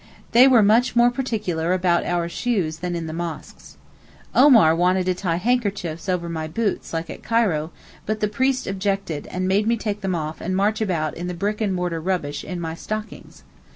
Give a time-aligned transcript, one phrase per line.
[0.31, 3.77] They were much more particular about our shoes than in the mosques.
[4.33, 7.69] Omar wanted to tie handkerchiefs over my boots like at Cairo,
[8.07, 11.35] but the priest objected and made me take them off and march about in the
[11.35, 13.43] brick and mortar rubbish in my stockings.